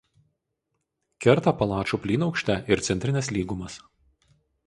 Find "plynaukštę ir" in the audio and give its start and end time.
2.07-2.83